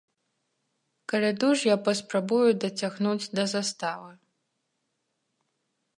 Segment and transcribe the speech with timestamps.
[1.13, 4.11] Каляду ж я паспрабую дацягнуць да заставы.